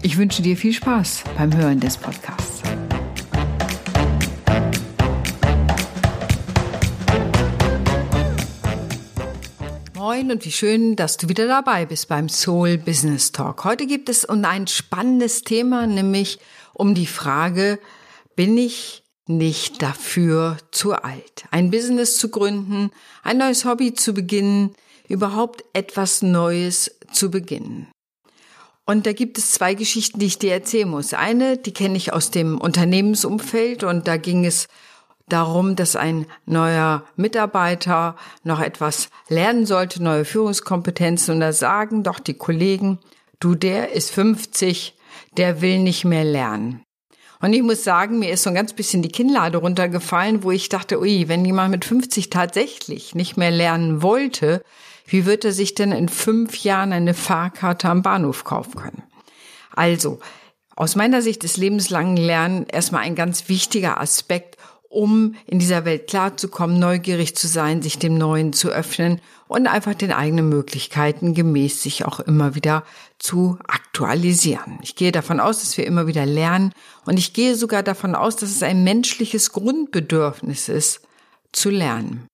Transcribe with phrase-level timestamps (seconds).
[0.00, 2.62] Ich wünsche dir viel Spaß beim Hören des Podcasts.
[9.96, 13.64] Moin und wie schön, dass du wieder dabei bist beim Soul Business Talk.
[13.64, 16.38] Heute gibt es ein spannendes Thema, nämlich
[16.74, 17.80] um die Frage,
[18.36, 21.46] bin ich nicht dafür zu alt?
[21.50, 22.92] Ein Business zu gründen,
[23.24, 24.74] ein neues Hobby zu beginnen,
[25.08, 27.88] überhaupt etwas Neues zu beginnen.
[28.88, 31.12] Und da gibt es zwei Geschichten, die ich dir erzählen muss.
[31.12, 34.66] Eine, die kenne ich aus dem Unternehmensumfeld und da ging es
[35.28, 41.34] darum, dass ein neuer Mitarbeiter noch etwas lernen sollte, neue Führungskompetenzen.
[41.34, 42.98] Und da sagen doch die Kollegen,
[43.40, 44.96] du, der ist 50,
[45.36, 46.82] der will nicht mehr lernen.
[47.42, 50.70] Und ich muss sagen, mir ist so ein ganz bisschen die Kinnlade runtergefallen, wo ich
[50.70, 54.62] dachte, ui, wenn jemand mit 50 tatsächlich nicht mehr lernen wollte,
[55.08, 59.02] wie wird er sich denn in fünf Jahren eine Fahrkarte am Bahnhof kaufen können?
[59.74, 60.20] Also,
[60.76, 64.56] aus meiner Sicht ist lebenslangen Lernen erstmal ein ganz wichtiger Aspekt,
[64.88, 69.94] um in dieser Welt klarzukommen, neugierig zu sein, sich dem Neuen zu öffnen und einfach
[69.94, 72.84] den eigenen Möglichkeiten gemäß sich auch immer wieder
[73.18, 74.78] zu aktualisieren.
[74.82, 76.72] Ich gehe davon aus, dass wir immer wieder lernen
[77.06, 81.00] und ich gehe sogar davon aus, dass es ein menschliches Grundbedürfnis ist,
[81.52, 82.28] zu lernen.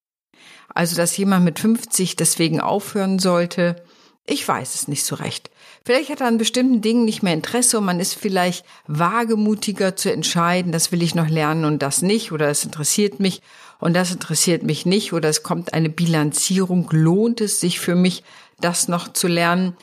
[0.75, 3.83] Also, dass jemand mit 50 deswegen aufhören sollte,
[4.27, 5.51] ich weiß es nicht so recht.
[5.85, 10.11] Vielleicht hat er an bestimmten Dingen nicht mehr Interesse und man ist vielleicht wagemutiger zu
[10.11, 13.43] entscheiden, das will ich noch lernen und das nicht oder das interessiert mich
[13.81, 18.25] und das interessiert mich nicht oder es kommt eine Bilanzierung, lohnt es sich für mich,
[18.61, 19.77] das noch zu lernen.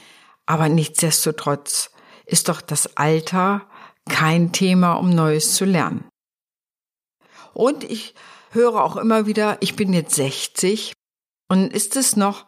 [0.48, 1.92] Aber nichtsdestotrotz
[2.26, 3.62] ist doch das Alter
[4.10, 6.04] kein Thema, um Neues zu lernen.
[7.54, 8.16] Und ich
[8.52, 10.94] höre auch immer wieder, ich bin jetzt 60
[11.50, 12.46] und ist es noch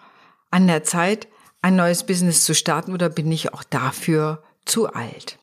[0.52, 1.28] an der Zeit,
[1.62, 5.40] ein neues Business zu starten oder bin ich auch dafür zu alt?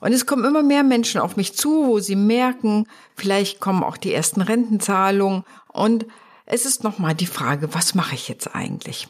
[0.00, 3.96] Und es kommen immer mehr Menschen auf mich zu, wo sie merken, vielleicht kommen auch
[3.96, 6.06] die ersten Rentenzahlungen und
[6.46, 9.08] es ist nochmal die Frage, was mache ich jetzt eigentlich?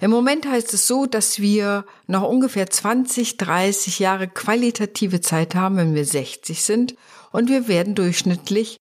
[0.00, 5.76] Im Moment heißt es so, dass wir noch ungefähr 20, 30 Jahre qualitative Zeit haben,
[5.76, 6.96] wenn wir 60 sind
[7.32, 8.76] und wir werden durchschnittlich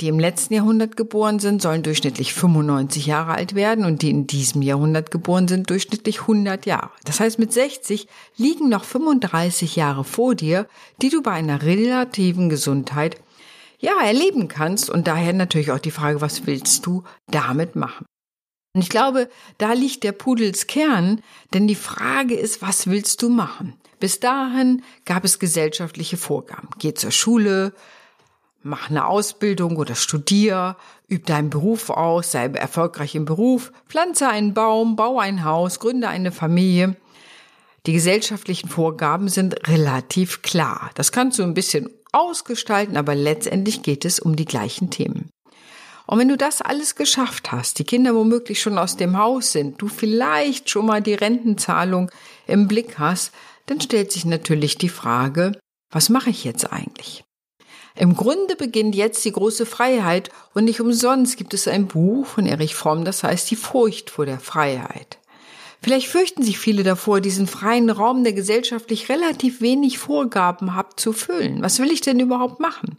[0.00, 4.26] die im letzten Jahrhundert geboren sind, sollen durchschnittlich 95 Jahre alt werden und die in
[4.26, 6.90] diesem Jahrhundert geboren sind, durchschnittlich 100 Jahre.
[7.04, 8.06] Das heißt, mit 60
[8.36, 10.68] liegen noch 35 Jahre vor dir,
[11.00, 13.16] die du bei einer relativen Gesundheit
[13.78, 18.04] ja erleben kannst und daher natürlich auch die Frage, was willst du damit machen?
[18.74, 21.22] Und ich glaube, da liegt der Pudels Kern,
[21.54, 23.74] denn die Frage ist, was willst du machen?
[23.98, 26.68] Bis dahin gab es gesellschaftliche Vorgaben.
[26.78, 27.72] Geh zur Schule,
[28.66, 30.76] mach eine Ausbildung oder studier,
[31.10, 36.08] üb deinen Beruf aus, sei erfolgreich im Beruf, pflanze einen Baum, baue ein Haus, gründe
[36.08, 36.96] eine Familie.
[37.86, 40.90] Die gesellschaftlichen Vorgaben sind relativ klar.
[40.94, 45.30] Das kannst du ein bisschen ausgestalten, aber letztendlich geht es um die gleichen Themen.
[46.06, 49.80] Und wenn du das alles geschafft hast, die Kinder womöglich schon aus dem Haus sind,
[49.80, 52.10] du vielleicht schon mal die Rentenzahlung
[52.46, 53.32] im Blick hast,
[53.66, 55.52] dann stellt sich natürlich die Frage,
[55.90, 57.24] was mache ich jetzt eigentlich?
[57.98, 62.44] Im Grunde beginnt jetzt die große Freiheit und nicht umsonst gibt es ein Buch von
[62.44, 65.18] Erich Fromm, das heißt Die Furcht vor der Freiheit.
[65.82, 71.14] Vielleicht fürchten sich viele davor, diesen freien Raum, der gesellschaftlich relativ wenig Vorgaben hat, zu
[71.14, 71.62] füllen.
[71.62, 72.98] Was will ich denn überhaupt machen?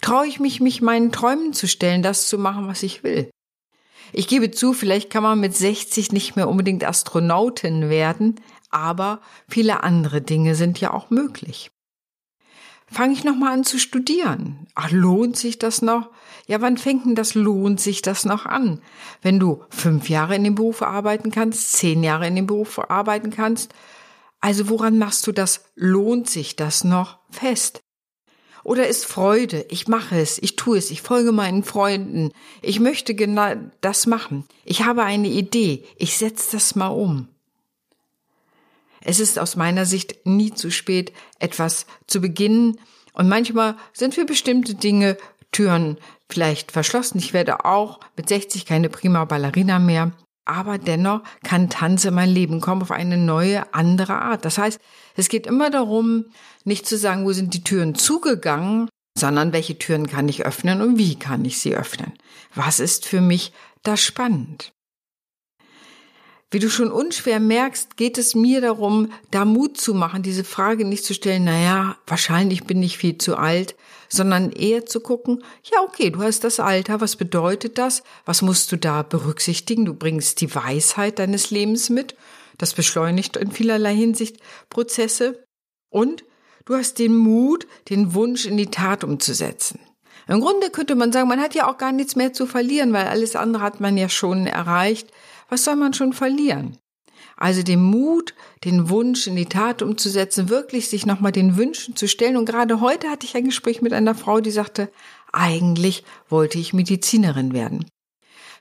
[0.00, 3.30] Traue ich mich, mich meinen Träumen zu stellen, das zu machen, was ich will?
[4.12, 8.40] Ich gebe zu, vielleicht kann man mit 60 nicht mehr unbedingt Astronautin werden,
[8.70, 11.70] aber viele andere Dinge sind ja auch möglich
[12.90, 14.66] fange ich noch mal an zu studieren.
[14.74, 16.10] Ach, lohnt sich das noch?
[16.46, 18.80] Ja, wann fängt denn das lohnt sich das noch an?
[19.22, 23.30] Wenn du fünf Jahre in dem Beruf arbeiten kannst, zehn Jahre in dem Beruf arbeiten
[23.30, 23.74] kannst,
[24.40, 25.64] also woran machst du das?
[25.74, 27.80] Lohnt sich das noch fest?
[28.64, 33.14] Oder ist Freude, ich mache es, ich tue es, ich folge meinen Freunden, ich möchte
[33.14, 37.28] genau das machen, ich habe eine Idee, ich setze das mal um.
[39.02, 42.78] Es ist aus meiner Sicht nie zu spät, etwas zu beginnen.
[43.12, 45.16] Und manchmal sind für bestimmte Dinge
[45.52, 45.98] Türen
[46.28, 47.18] vielleicht verschlossen.
[47.18, 50.12] Ich werde auch mit 60 keine prima Ballerina mehr.
[50.44, 54.46] aber dennoch kann Tanz in mein Leben kommen auf eine neue, andere Art.
[54.46, 54.80] Das heißt,
[55.14, 56.24] es geht immer darum,
[56.64, 60.96] nicht zu sagen, wo sind die Türen zugegangen, sondern welche Türen kann ich öffnen und
[60.96, 62.14] wie kann ich sie öffnen.
[62.54, 63.52] Was ist für mich
[63.82, 64.72] da spannend?
[66.50, 70.86] Wie du schon unschwer merkst, geht es mir darum, da Mut zu machen, diese Frage
[70.86, 73.76] nicht zu stellen, naja, wahrscheinlich bin ich viel zu alt,
[74.08, 78.02] sondern eher zu gucken, ja, okay, du hast das Alter, was bedeutet das?
[78.24, 79.84] Was musst du da berücksichtigen?
[79.84, 82.16] Du bringst die Weisheit deines Lebens mit.
[82.56, 84.38] Das beschleunigt in vielerlei Hinsicht
[84.70, 85.44] Prozesse.
[85.90, 86.24] Und
[86.64, 89.80] du hast den Mut, den Wunsch in die Tat umzusetzen.
[90.26, 93.06] Im Grunde könnte man sagen, man hat ja auch gar nichts mehr zu verlieren, weil
[93.06, 95.08] alles andere hat man ja schon erreicht
[95.48, 96.78] was soll man schon verlieren?
[97.36, 98.34] Also den Mut,
[98.64, 102.36] den Wunsch in die Tat umzusetzen, wirklich sich nochmal den Wünschen zu stellen.
[102.36, 104.90] Und gerade heute hatte ich ein Gespräch mit einer Frau, die sagte,
[105.32, 107.86] eigentlich wollte ich Medizinerin werden.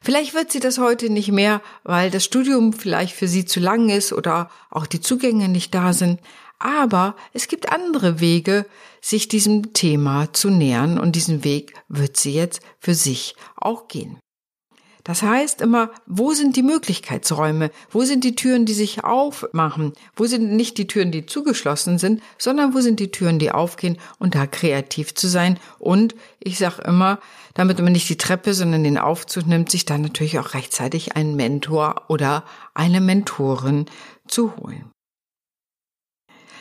[0.01, 3.89] Vielleicht wird sie das heute nicht mehr, weil das Studium vielleicht für sie zu lang
[3.89, 6.19] ist oder auch die Zugänge nicht da sind.
[6.59, 8.65] Aber es gibt andere Wege,
[9.01, 14.19] sich diesem Thema zu nähern und diesen Weg wird sie jetzt für sich auch gehen.
[15.07, 17.71] Das heißt immer, wo sind die Möglichkeitsräume?
[17.89, 19.94] Wo sind die Türen, die sich aufmachen?
[20.18, 24.00] Wo sind nicht die Türen, die zugeschlossen sind, sondern wo sind die Türen, die aufgehen
[24.19, 25.62] und da kreativ zu sein?
[25.80, 27.19] Und ich sage immer,
[27.54, 31.38] damit man nicht die Treppe, sondern den Aufzug nimmt, sich dann natürlich auch rechtzeitig einen
[31.38, 32.44] Mentor oder
[32.74, 33.86] eine Mentorin
[34.27, 34.92] zu holen.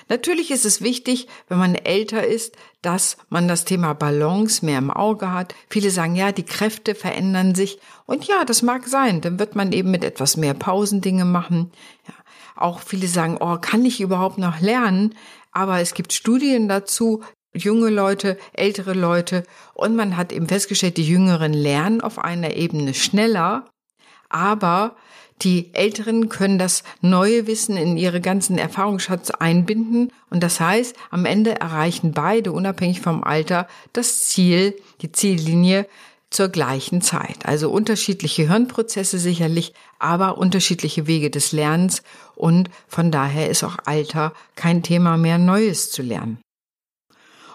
[0.08, 4.90] Natürlich ist es wichtig, wenn man älter ist, dass man das Thema Balance mehr im
[4.90, 5.54] Auge hat.
[5.68, 7.80] Viele sagen, ja, die Kräfte verändern sich.
[8.06, 9.20] Und ja, das mag sein.
[9.20, 11.72] Dann wird man eben mit etwas mehr Pausen Dinge machen.
[12.06, 12.14] Ja.
[12.54, 15.14] Auch viele sagen, oh, kann ich überhaupt noch lernen?
[15.50, 19.42] Aber es gibt Studien dazu, junge Leute, ältere Leute.
[19.74, 23.68] Und man hat eben festgestellt, die Jüngeren lernen auf einer Ebene schneller.
[24.28, 24.96] Aber
[25.42, 31.26] die Älteren können das neue Wissen in ihre ganzen Erfahrungsschatz einbinden und das heißt, am
[31.26, 35.86] Ende erreichen beide, unabhängig vom Alter, das Ziel, die Ziellinie
[36.30, 37.44] zur gleichen Zeit.
[37.44, 42.02] Also unterschiedliche Hirnprozesse sicherlich, aber unterschiedliche Wege des Lernens
[42.34, 46.38] und von daher ist auch Alter kein Thema mehr, Neues zu lernen.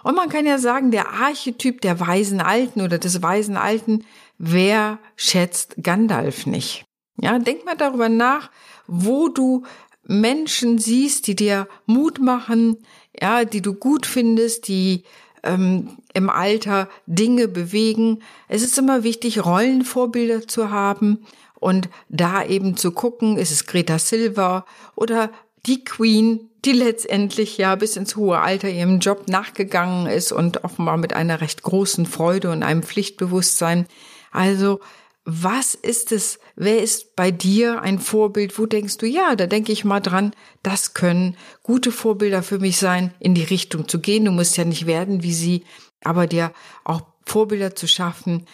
[0.04, 4.06] Und man kann ja sagen, der Archetyp der weisen Alten oder des weisen Alten,
[4.38, 6.86] wer schätzt Gandalf nicht?
[7.18, 8.50] Ja, denk mal darüber nach,
[8.88, 9.63] wo du
[10.04, 12.78] Menschen siehst, die dir Mut machen,
[13.19, 15.04] ja, die du gut findest, die
[15.44, 18.22] ähm, im Alter Dinge bewegen.
[18.48, 21.25] Es ist immer wichtig, Rollenvorbilder zu haben
[21.56, 24.66] und da eben zu gucken, ist es Greta Silva
[24.96, 25.30] oder
[25.66, 30.98] die Queen, die letztendlich ja bis ins hohe Alter ihrem Job nachgegangen ist und offenbar
[30.98, 33.88] mit einer recht großen Freude und einem Pflichtbewusstsein.
[34.31, 34.80] Also
[35.23, 38.57] was ist es, wer ist bei dir ein Vorbild?
[38.57, 40.33] Wo denkst du, ja, da denke ich mal dran,
[40.63, 44.25] das können gute Vorbilder für mich sein, in die Richtung zu gehen.
[44.25, 45.63] Du musst ja nicht werden wie sie,
[46.03, 46.51] aber dir
[46.83, 48.47] auch Vorbilder zu schaffen.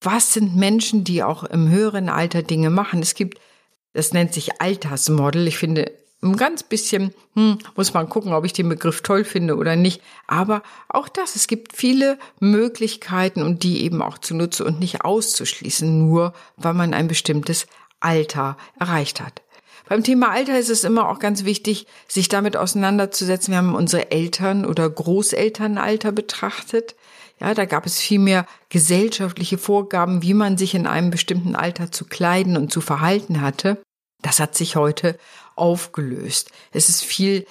[0.00, 3.02] Was sind Menschen, die auch im höheren Alter Dinge machen?
[3.02, 3.40] Es gibt,
[3.92, 5.48] das nennt sich Altersmodel.
[5.48, 5.90] Ich finde,
[6.24, 10.02] ein ganz bisschen hm, muss man gucken, ob ich den Begriff toll finde oder nicht.
[10.26, 15.04] Aber auch das, es gibt viele Möglichkeiten und die eben auch zu nutzen und nicht
[15.04, 17.66] auszuschließen, nur weil man ein bestimmtes
[18.00, 19.42] Alter erreicht hat.
[19.86, 23.52] Beim Thema Alter ist es immer auch ganz wichtig, sich damit auseinanderzusetzen.
[23.52, 26.94] Wir haben unsere Eltern oder Großelternalter betrachtet.
[27.38, 31.92] Ja, da gab es viel mehr gesellschaftliche Vorgaben, wie man sich in einem bestimmten Alter
[31.92, 33.82] zu kleiden und zu verhalten hatte.
[34.22, 35.18] Das hat sich heute
[35.56, 36.50] aufgelöst.
[36.72, 37.46] Es ist viel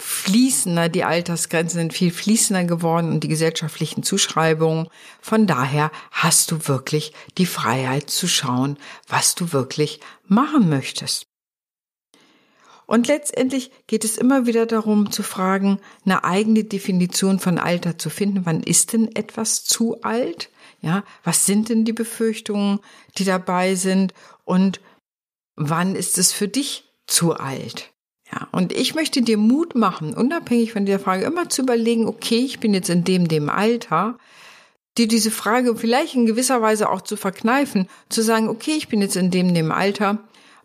[0.00, 4.88] fließender, die Altersgrenzen sind viel fließender geworden und die gesellschaftlichen Zuschreibungen.
[5.20, 8.78] Von daher hast du wirklich die Freiheit zu schauen,
[9.08, 11.26] was du wirklich machen möchtest.
[12.86, 18.10] Und letztendlich geht es immer wieder darum zu fragen, eine eigene Definition von Alter zu
[18.10, 18.46] finden.
[18.46, 20.50] Wann ist denn etwas zu alt?
[20.80, 22.80] Ja, was sind denn die Befürchtungen,
[23.16, 24.12] die dabei sind?
[24.44, 24.80] Und
[25.54, 27.92] wann ist es für dich zu alt.
[28.32, 32.38] Ja, und ich möchte dir Mut machen, unabhängig von der Frage, immer zu überlegen, okay,
[32.38, 34.18] ich bin jetzt in dem, dem Alter,
[34.96, 39.00] dir diese Frage vielleicht in gewisser Weise auch zu verkneifen, zu sagen, okay, ich bin
[39.00, 40.18] jetzt in dem, dem Alter,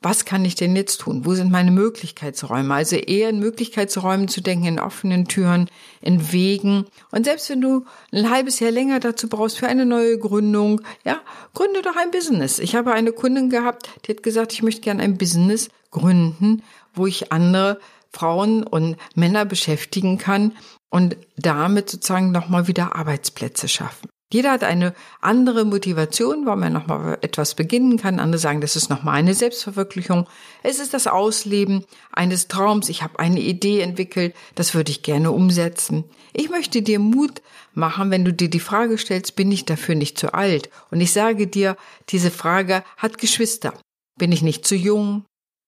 [0.06, 1.26] was kann ich denn jetzt tun?
[1.26, 2.76] Wo sind meine Möglichkeitsräume?
[2.76, 5.68] Also eher in Möglichkeitsräumen zu denken, in offenen Türen,
[6.00, 6.86] in Wegen.
[7.10, 11.20] Und selbst wenn du ein halbes Jahr länger dazu brauchst für eine neue Gründung, ja,
[11.56, 12.60] gründe doch ein Business.
[12.60, 16.62] Ich habe eine Kundin gehabt, die hat gesagt, ich möchte gerne ein Business gründen,
[16.94, 17.80] wo ich andere
[18.12, 20.52] Frauen und Männer beschäftigen kann
[20.92, 24.08] und damit sozusagen nochmal wieder Arbeitsplätze schaffen.
[24.34, 28.20] Jeder hat eine andere Motivation, warum er nochmal etwas beginnen kann.
[28.20, 30.28] Andere sagen, das ist nochmal eine Selbstverwirklichung.
[30.64, 32.90] Es ist das Ausleben eines Traums.
[32.90, 36.06] Ich habe eine Idee entwickelt, das würde ich gerne umsetzen.
[36.34, 40.18] Ich möchte dir Mut machen, wenn du dir die Frage stellst, bin ich dafür nicht
[40.18, 40.70] zu alt?
[40.90, 41.78] Und ich sage dir,
[42.10, 43.74] diese Frage hat Geschwister.
[44.18, 45.26] Bin ich nicht zu jung?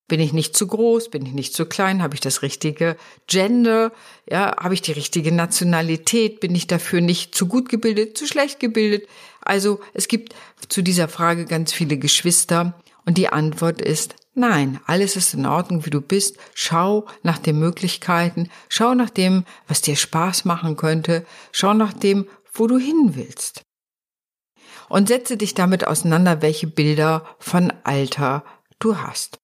[0.07, 1.09] Bin ich nicht zu groß?
[1.09, 2.01] Bin ich nicht zu klein?
[2.01, 2.95] Habe ich das richtige
[3.27, 3.91] Gender?
[4.29, 6.39] Ja, habe ich die richtige Nationalität?
[6.39, 9.07] Bin ich dafür nicht zu gut gebildet, zu schlecht gebildet?
[9.41, 10.33] Also es gibt
[10.69, 12.73] zu dieser Frage ganz viele Geschwister
[13.05, 16.37] und die Antwort ist nein, alles ist in Ordnung, wie du bist.
[16.53, 22.27] Schau nach den Möglichkeiten, schau nach dem, was dir Spaß machen könnte, schau nach dem,
[22.53, 23.63] wo du hin willst.
[24.87, 28.45] Und setze dich damit auseinander, welche Bilder von Alter
[28.79, 29.39] du hast.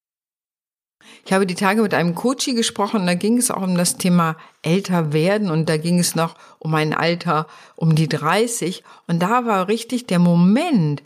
[1.25, 4.36] Ich habe die Tage mit einem Coachie gesprochen da ging es auch um das Thema
[4.62, 9.45] älter werden und da ging es noch um ein Alter um die 30 und da
[9.45, 11.03] war richtig der Moment,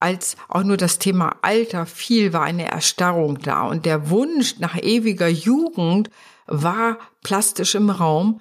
[0.00, 4.76] als auch nur das Thema Alter fiel, war eine Erstarrung da und der Wunsch nach
[4.76, 6.10] ewiger Jugend
[6.46, 8.40] war plastisch im Raum.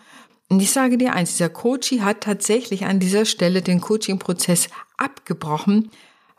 [0.50, 5.92] Und ich sage dir eins, dieser Coachie hat tatsächlich an dieser Stelle den Coaching-Prozess abgebrochen,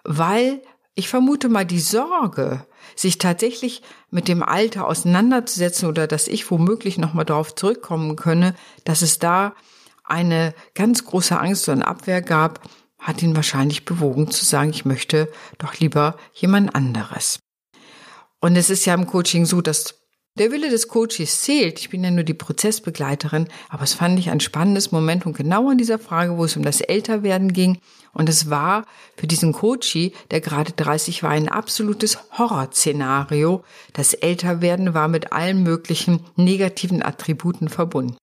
[0.05, 0.63] weil
[0.99, 6.99] ich vermute mal die Sorge, sich tatsächlich mit dem Alter auseinanderzusetzen oder dass ich womöglich
[6.99, 9.55] nochmal darauf zurückkommen könne, dass es da
[10.02, 15.31] eine ganz große Angst und Abwehr gab, hat ihn wahrscheinlich bewogen zu sagen, ich möchte
[15.59, 17.38] doch lieber jemand anderes.
[18.40, 20.00] Und es ist ja im Coaching so, dass
[20.38, 21.78] der Wille des Coaches zählt.
[21.80, 25.68] Ich bin ja nur die Prozessbegleiterin, aber es fand ich ein spannendes Moment und genau
[25.68, 27.78] an dieser Frage, wo es um das Älterwerden ging.
[28.12, 28.85] Und es war
[29.16, 33.62] für diesen Coachie, der gerade 30 war, ein absolutes Horrorszenario.
[33.92, 38.16] Das Älterwerden war mit allen möglichen negativen Attributen verbunden.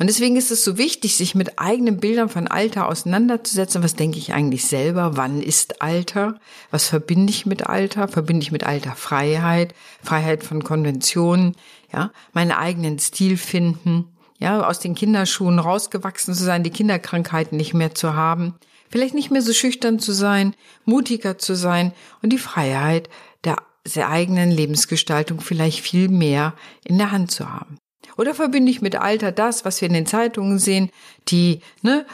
[0.00, 3.82] Und deswegen ist es so wichtig, sich mit eigenen Bildern von Alter auseinanderzusetzen.
[3.82, 5.18] Was denke ich eigentlich selber?
[5.18, 6.40] Wann ist Alter?
[6.70, 8.08] Was verbinde ich mit Alter?
[8.08, 9.74] Verbinde ich mit Alter Freiheit?
[10.02, 11.54] Freiheit von Konventionen?
[11.92, 14.06] Ja, meinen eigenen Stil finden?
[14.38, 18.54] Ja, aus den Kinderschuhen rausgewachsen zu sein, die Kinderkrankheiten nicht mehr zu haben.
[18.88, 21.92] Vielleicht nicht mehr so schüchtern zu sein, mutiger zu sein
[22.22, 23.10] und die Freiheit
[23.44, 23.58] der,
[23.94, 26.54] der eigenen Lebensgestaltung vielleicht viel mehr
[26.84, 27.76] in der Hand zu haben.
[28.16, 30.90] Oder verbinde ich mit Alter das, was wir in den Zeitungen sehen,
[31.28, 32.06] die ne,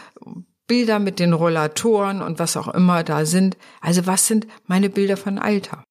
[0.66, 3.56] Bilder mit den Rollatoren und was auch immer da sind.
[3.80, 5.84] Also was sind meine Bilder von Alter?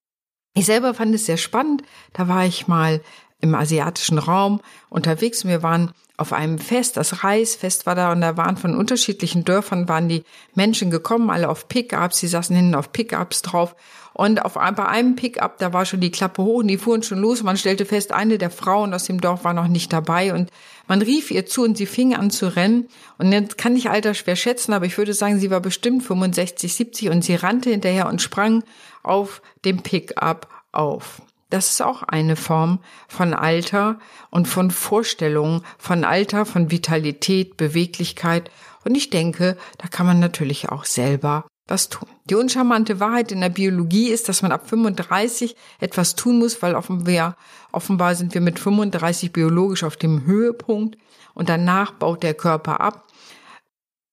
[0.58, 1.84] Ich selber fand es sehr spannend.
[2.14, 3.02] Da war ich mal
[3.46, 5.46] im asiatischen Raum unterwegs.
[5.46, 9.90] Wir waren auf einem Fest, das Reisfest war da und da waren von unterschiedlichen Dörfern
[9.90, 10.24] waren die
[10.54, 13.76] Menschen gekommen, alle auf Pickups, sie saßen hinten auf Pickups drauf
[14.14, 17.20] und auf, bei einem Pickup, da war schon die Klappe hoch und die fuhren schon
[17.20, 17.44] los.
[17.44, 20.52] Man stellte fest, eine der Frauen aus dem Dorf war noch nicht dabei und
[20.88, 22.88] man rief ihr zu und sie fing an zu rennen.
[23.18, 26.74] Und jetzt kann ich Alter schwer schätzen, aber ich würde sagen, sie war bestimmt 65,
[26.74, 28.64] 70 und sie rannte hinterher und sprang
[29.04, 31.22] auf dem Pickup auf.
[31.56, 33.98] Das ist auch eine Form von Alter
[34.30, 38.52] und von Vorstellungen von Alter, von Vitalität, Beweglichkeit.
[38.84, 42.10] Und ich denke, da kann man natürlich auch selber was tun.
[42.26, 46.76] Die uncharmante Wahrheit in der Biologie ist, dass man ab 35 etwas tun muss, weil
[46.76, 47.38] offenbar,
[47.72, 50.98] offenbar sind wir mit 35 biologisch auf dem Höhepunkt
[51.36, 53.08] und danach baut der Körper ab.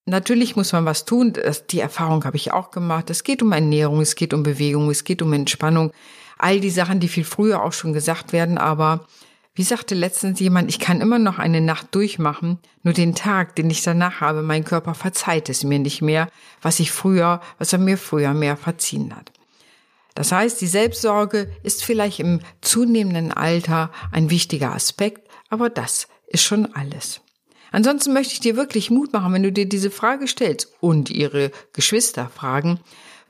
[0.05, 1.33] Natürlich muss man was tun.
[1.33, 3.09] Das, die Erfahrung habe ich auch gemacht.
[3.09, 5.91] Es geht um Ernährung, es geht um Bewegung, es geht um Entspannung.
[6.37, 9.05] All die Sachen, die viel früher auch schon gesagt werden, aber
[9.55, 13.69] wie sagte letztens jemand, ich kann immer noch eine Nacht durchmachen, nur den Tag, den
[13.69, 16.27] ich danach habe, mein Körper verzeiht es mir nicht mehr,
[16.61, 19.31] was ich früher, was er mir früher mehr verziehen hat.
[20.15, 26.43] Das heißt, die Selbstsorge ist vielleicht im zunehmenden Alter ein wichtiger Aspekt, aber das ist
[26.43, 27.21] schon alles.
[27.71, 31.51] Ansonsten möchte ich dir wirklich Mut machen, wenn du dir diese Frage stellst und ihre
[31.73, 32.79] Geschwister fragen,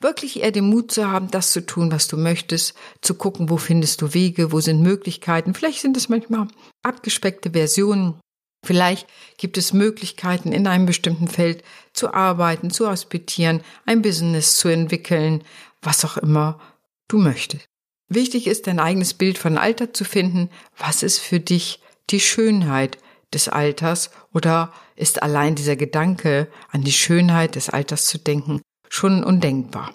[0.03, 3.57] wirklich eher den Mut zu haben, das zu tun, was du möchtest, zu gucken, wo
[3.57, 5.53] findest du Wege, wo sind Möglichkeiten.
[5.53, 6.47] Vielleicht sind es manchmal
[6.83, 8.19] abgespeckte Versionen.
[8.65, 9.07] Vielleicht
[9.37, 15.43] gibt es Möglichkeiten, in einem bestimmten Feld zu arbeiten, zu hospitieren, ein Business zu entwickeln,
[15.81, 16.59] was auch immer
[17.07, 17.65] du möchtest.
[18.09, 20.49] Wichtig ist, dein eigenes Bild von Alter zu finden.
[20.77, 22.97] Was ist für dich die Schönheit
[23.33, 28.61] des Alters oder ist allein dieser Gedanke an die Schönheit des Alters zu denken
[28.93, 29.91] schon undenkbar.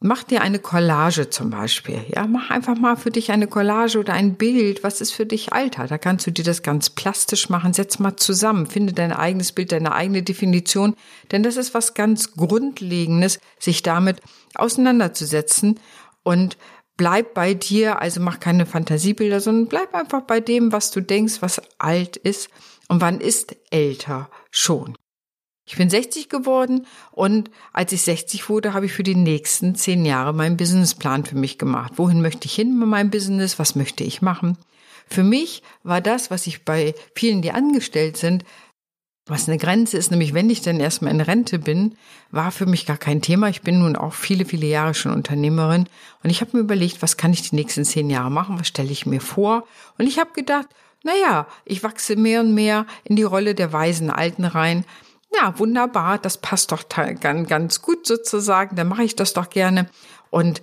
[0.00, 2.04] Mach dir eine Collage zum Beispiel.
[2.14, 4.84] Ja, mach einfach mal für dich eine Collage oder ein Bild.
[4.84, 5.88] Was ist für dich Alter?
[5.88, 7.72] Da kannst du dir das ganz plastisch machen.
[7.72, 8.66] Setz mal zusammen.
[8.66, 10.94] Finde dein eigenes Bild, deine eigene Definition.
[11.32, 14.20] Denn das ist was ganz Grundlegendes, sich damit
[14.54, 15.80] auseinanderzusetzen
[16.22, 16.58] und
[16.96, 18.00] bleib bei dir.
[18.00, 22.50] Also mach keine Fantasiebilder, sondern bleib einfach bei dem, was du denkst, was alt ist.
[22.86, 24.96] Und wann ist älter schon?
[25.68, 30.06] Ich bin 60 geworden und als ich 60 wurde, habe ich für die nächsten zehn
[30.06, 31.92] Jahre meinen Businessplan für mich gemacht.
[31.96, 33.58] Wohin möchte ich hin mit meinem Business?
[33.58, 34.56] Was möchte ich machen?
[35.10, 38.44] Für mich war das, was ich bei vielen, die angestellt sind,
[39.26, 41.98] was eine Grenze ist, nämlich wenn ich dann erstmal in Rente bin,
[42.30, 43.50] war für mich gar kein Thema.
[43.50, 45.86] Ich bin nun auch viele, viele Jahre schon Unternehmerin
[46.24, 48.90] und ich habe mir überlegt, was kann ich die nächsten zehn Jahre machen, was stelle
[48.90, 49.66] ich mir vor?
[49.98, 50.68] Und ich habe gedacht,
[51.04, 54.86] naja, ich wachse mehr und mehr in die Rolle der weisen Alten rein.
[55.34, 59.88] Ja, wunderbar, das passt doch ganz gut sozusagen, dann mache ich das doch gerne.
[60.30, 60.62] Und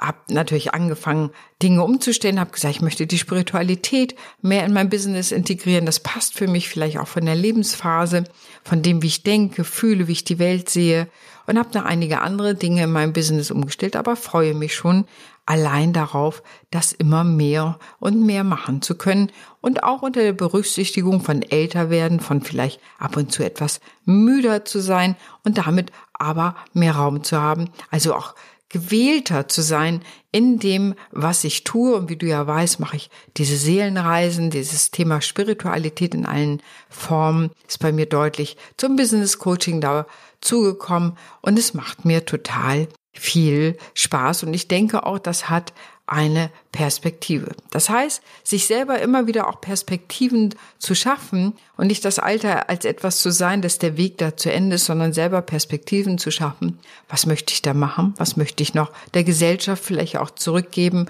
[0.00, 1.30] habe natürlich angefangen,
[1.62, 5.84] Dinge umzustellen, habe gesagt, ich möchte die Spiritualität mehr in mein Business integrieren.
[5.84, 8.24] Das passt für mich vielleicht auch von der Lebensphase,
[8.64, 11.08] von dem, wie ich denke, fühle, wie ich die Welt sehe.
[11.46, 15.04] Und habe noch einige andere Dinge in meinem Business umgestellt, aber freue mich schon
[15.44, 21.20] allein darauf, das immer mehr und mehr machen zu können und auch unter der Berücksichtigung
[21.20, 26.56] von älter werden, von vielleicht ab und zu etwas müder zu sein und damit aber
[26.72, 28.34] mehr Raum zu haben, also auch
[28.70, 30.00] gewählter zu sein
[30.32, 31.94] in dem, was ich tue.
[31.94, 37.50] Und wie du ja weißt, mache ich diese Seelenreisen, dieses Thema Spiritualität in allen Formen
[37.68, 41.18] ist bei mir deutlich zum Business Coaching dazugekommen.
[41.42, 44.44] Und es macht mir total viel Spaß.
[44.44, 45.74] Und ich denke auch, das hat
[46.10, 47.54] eine Perspektive.
[47.70, 52.84] Das heißt, sich selber immer wieder auch Perspektiven zu schaffen und nicht das Alter als
[52.84, 56.80] etwas zu sein, dass der Weg da zu Ende ist, sondern selber Perspektiven zu schaffen.
[57.08, 58.14] Was möchte ich da machen?
[58.16, 61.06] Was möchte ich noch der Gesellschaft vielleicht auch zurückgeben?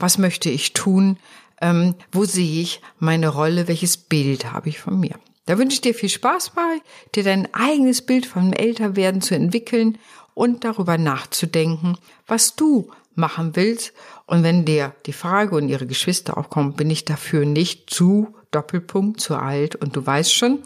[0.00, 1.18] Was möchte ich tun?
[1.60, 3.68] Ähm, wo sehe ich meine Rolle?
[3.68, 5.14] Welches Bild habe ich von mir?
[5.46, 6.80] Da wünsche ich dir viel Spaß bei,
[7.14, 9.98] dir dein eigenes Bild vom Älterwerden zu entwickeln
[10.34, 13.92] und darüber nachzudenken, was du machen willst.
[14.26, 19.20] Und wenn dir die Frage und ihre Geschwister aufkommen, bin ich dafür nicht zu Doppelpunkt
[19.20, 20.60] zu alt und du weißt schon,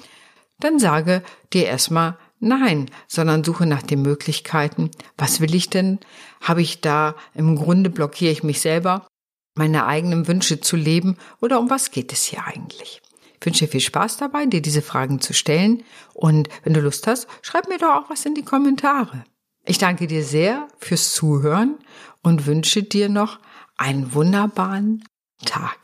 [0.60, 1.22] dann sage
[1.52, 4.90] dir erstmal nein, sondern suche nach den Möglichkeiten.
[5.18, 5.98] Was will ich denn?
[6.40, 9.06] Habe ich da im Grunde blockiere ich mich selber,
[9.54, 13.00] meine eigenen Wünsche zu leben oder um was geht es hier eigentlich?
[13.40, 15.82] Ich wünsche dir viel Spaß dabei, dir diese Fragen zu stellen
[16.14, 19.24] und wenn du Lust hast, schreib mir doch auch was in die Kommentare.
[19.66, 21.78] Ich danke dir sehr fürs Zuhören
[22.24, 23.38] und wünsche dir noch
[23.76, 25.04] einen wunderbaren
[25.44, 25.78] Tag.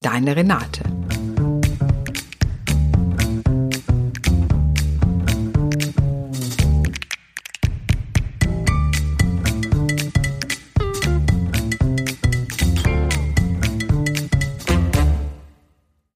[0.00, 0.82] Deine Renate.